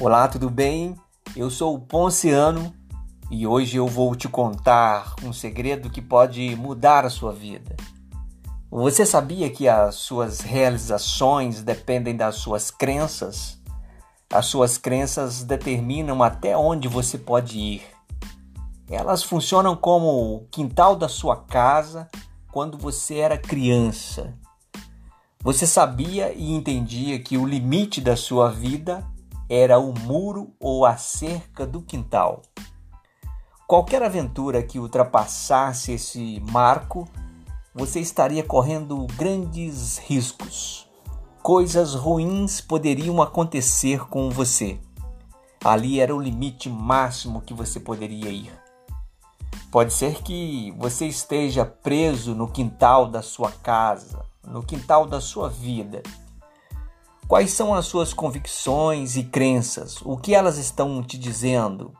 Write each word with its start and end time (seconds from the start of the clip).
Olá, 0.00 0.28
tudo 0.28 0.48
bem? 0.48 0.94
Eu 1.34 1.50
sou 1.50 1.74
o 1.74 1.80
Ponciano 1.80 2.72
e 3.32 3.48
hoje 3.48 3.78
eu 3.78 3.88
vou 3.88 4.14
te 4.14 4.28
contar 4.28 5.16
um 5.24 5.32
segredo 5.32 5.90
que 5.90 6.00
pode 6.00 6.54
mudar 6.54 7.04
a 7.04 7.10
sua 7.10 7.32
vida. 7.32 7.74
Você 8.70 9.04
sabia 9.04 9.50
que 9.50 9.66
as 9.66 9.96
suas 9.96 10.38
realizações 10.38 11.64
dependem 11.64 12.16
das 12.16 12.36
suas 12.36 12.70
crenças? 12.70 13.58
As 14.32 14.46
suas 14.46 14.78
crenças 14.78 15.42
determinam 15.42 16.22
até 16.22 16.56
onde 16.56 16.86
você 16.86 17.18
pode 17.18 17.58
ir. 17.58 17.82
Elas 18.88 19.24
funcionam 19.24 19.74
como 19.74 20.36
o 20.36 20.46
quintal 20.48 20.94
da 20.94 21.08
sua 21.08 21.34
casa 21.34 22.08
quando 22.52 22.78
você 22.78 23.16
era 23.16 23.36
criança. 23.36 24.32
Você 25.42 25.66
sabia 25.66 26.32
e 26.32 26.52
entendia 26.52 27.18
que 27.18 27.36
o 27.36 27.44
limite 27.44 28.00
da 28.00 28.14
sua 28.14 28.48
vida 28.48 29.04
era 29.48 29.78
o 29.78 29.92
muro 29.98 30.52
ou 30.60 30.84
a 30.84 30.96
cerca 30.96 31.66
do 31.66 31.80
quintal. 31.80 32.42
Qualquer 33.66 34.02
aventura 34.02 34.62
que 34.62 34.78
ultrapassasse 34.78 35.92
esse 35.92 36.42
marco, 36.50 37.08
você 37.74 38.00
estaria 38.00 38.42
correndo 38.42 39.06
grandes 39.16 39.98
riscos. 39.98 40.88
Coisas 41.42 41.94
ruins 41.94 42.60
poderiam 42.60 43.22
acontecer 43.22 44.06
com 44.08 44.30
você. 44.30 44.78
Ali 45.64 46.00
era 46.00 46.14
o 46.14 46.20
limite 46.20 46.68
máximo 46.68 47.40
que 47.40 47.54
você 47.54 47.80
poderia 47.80 48.30
ir. 48.30 48.52
Pode 49.70 49.92
ser 49.92 50.22
que 50.22 50.74
você 50.78 51.06
esteja 51.06 51.64
preso 51.64 52.34
no 52.34 52.48
quintal 52.48 53.06
da 53.06 53.22
sua 53.22 53.50
casa, 53.50 54.24
no 54.46 54.62
quintal 54.62 55.06
da 55.06 55.20
sua 55.20 55.48
vida 55.48 56.02
Quais 57.28 57.52
são 57.52 57.74
as 57.74 57.84
suas 57.84 58.14
convicções 58.14 59.18
e 59.18 59.22
crenças? 59.22 60.00
O 60.02 60.16
que 60.16 60.34
elas 60.34 60.56
estão 60.56 61.02
te 61.02 61.18
dizendo? 61.18 61.92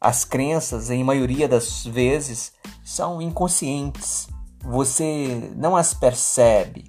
As 0.00 0.24
crenças, 0.24 0.88
em 0.88 1.04
maioria 1.04 1.46
das 1.46 1.84
vezes, 1.84 2.54
são 2.82 3.20
inconscientes. 3.20 4.28
Você 4.62 5.52
não 5.56 5.76
as 5.76 5.92
percebe. 5.92 6.88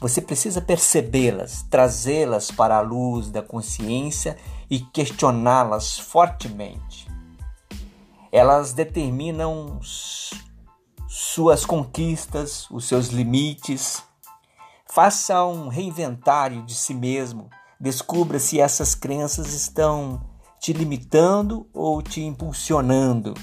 Você 0.00 0.20
precisa 0.20 0.60
percebê-las, 0.60 1.64
trazê-las 1.70 2.50
para 2.50 2.78
a 2.78 2.80
luz 2.80 3.30
da 3.30 3.40
consciência 3.40 4.36
e 4.68 4.80
questioná-las 4.80 5.96
fortemente. 5.96 7.06
Elas 8.32 8.72
determinam 8.72 9.78
suas 11.08 11.64
conquistas, 11.64 12.68
os 12.68 12.84
seus 12.84 13.08
limites, 13.10 14.02
Faça 14.96 15.44
um 15.44 15.68
reinventário 15.68 16.62
de 16.62 16.74
si 16.74 16.94
mesmo. 16.94 17.50
Descubra 17.78 18.38
se 18.38 18.58
essas 18.58 18.94
crenças 18.94 19.52
estão 19.52 20.22
te 20.58 20.72
limitando 20.72 21.68
ou 21.74 22.00
te 22.00 22.22
impulsionando. 22.22 23.34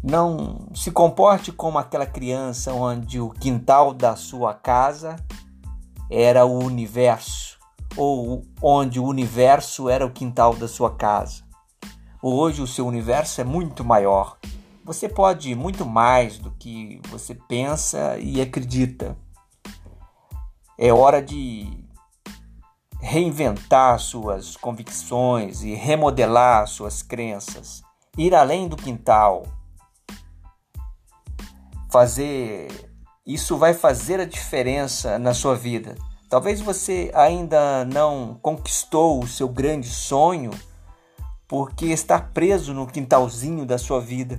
Não 0.00 0.68
se 0.72 0.92
comporte 0.92 1.50
como 1.50 1.76
aquela 1.76 2.06
criança 2.06 2.72
onde 2.72 3.18
o 3.18 3.30
quintal 3.30 3.92
da 3.92 4.14
sua 4.14 4.54
casa 4.54 5.16
era 6.08 6.46
o 6.46 6.62
universo, 6.64 7.58
ou 7.96 8.46
onde 8.62 9.00
o 9.00 9.04
universo 9.04 9.88
era 9.88 10.06
o 10.06 10.12
quintal 10.12 10.54
da 10.54 10.68
sua 10.68 10.94
casa. 10.94 11.42
Hoje 12.22 12.62
o 12.62 12.66
seu 12.68 12.86
universo 12.86 13.40
é 13.40 13.44
muito 13.44 13.84
maior. 13.84 14.38
Você 14.84 15.08
pode 15.08 15.52
muito 15.56 15.84
mais 15.84 16.38
do 16.38 16.52
que 16.52 17.00
você 17.10 17.34
pensa 17.34 18.16
e 18.20 18.40
acredita. 18.40 19.16
É 20.80 20.92
hora 20.92 21.20
de 21.20 21.68
reinventar 23.00 23.98
suas 23.98 24.56
convicções 24.56 25.64
e 25.64 25.74
remodelar 25.74 26.68
suas 26.68 27.02
crenças, 27.02 27.82
ir 28.16 28.32
além 28.32 28.68
do 28.68 28.76
quintal. 28.76 29.44
Fazer 31.90 32.68
isso 33.26 33.56
vai 33.56 33.74
fazer 33.74 34.20
a 34.20 34.24
diferença 34.24 35.18
na 35.18 35.34
sua 35.34 35.56
vida. 35.56 35.96
Talvez 36.30 36.60
você 36.60 37.10
ainda 37.12 37.84
não 37.84 38.38
conquistou 38.40 39.20
o 39.20 39.26
seu 39.26 39.48
grande 39.48 39.88
sonho 39.88 40.52
porque 41.48 41.86
está 41.86 42.20
preso 42.20 42.72
no 42.72 42.86
quintalzinho 42.86 43.66
da 43.66 43.78
sua 43.78 44.00
vida. 44.00 44.38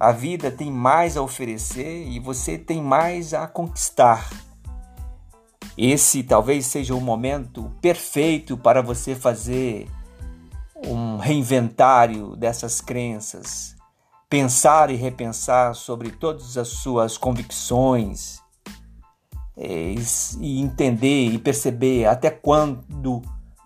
A 0.00 0.10
vida 0.10 0.50
tem 0.50 0.70
mais 0.70 1.18
a 1.18 1.22
oferecer 1.22 2.06
e 2.06 2.18
você 2.18 2.56
tem 2.56 2.80
mais 2.80 3.34
a 3.34 3.46
conquistar. 3.46 4.30
Esse 5.76 6.22
talvez 6.22 6.66
seja 6.66 6.94
o 6.94 7.00
momento 7.00 7.70
perfeito 7.80 8.56
para 8.56 8.80
você 8.80 9.14
fazer 9.14 9.88
um 10.86 11.16
reinventário 11.16 12.36
dessas 12.36 12.80
crenças, 12.80 13.74
pensar 14.28 14.90
e 14.90 14.94
repensar 14.94 15.74
sobre 15.74 16.10
todas 16.10 16.56
as 16.56 16.68
suas 16.68 17.18
convicções 17.18 18.40
é, 19.56 19.94
e 20.40 20.60
entender 20.60 21.32
e 21.32 21.38
perceber 21.38 22.06
até 22.06 22.30
quando 22.30 23.22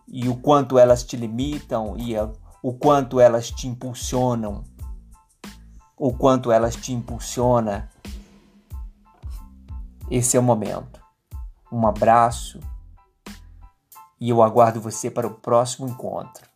e 0.06 0.28
o 0.28 0.36
quanto 0.36 0.78
elas 0.78 1.02
te 1.02 1.16
limitam 1.16 1.96
e 1.98 2.14
o 2.62 2.72
quanto 2.72 3.20
elas 3.20 3.50
te 3.50 3.68
impulsionam, 3.68 4.64
o 5.96 6.12
quanto 6.14 6.50
elas 6.50 6.74
te 6.74 6.92
impulsiona. 6.92 7.90
Esse 10.10 10.38
é 10.38 10.40
o 10.40 10.42
momento. 10.42 11.07
Um 11.70 11.86
abraço 11.86 12.60
e 14.20 14.30
eu 14.30 14.42
aguardo 14.42 14.80
você 14.80 15.10
para 15.10 15.26
o 15.26 15.34
próximo 15.34 15.88
encontro. 15.88 16.48